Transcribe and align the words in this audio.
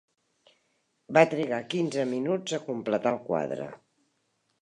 Va 1.17 1.23
trigar 1.33 1.59
quinze 1.75 2.07
minuts 2.15 2.57
a 2.59 2.61
completar 2.71 3.13
el 3.17 3.23
quadre. 3.31 3.71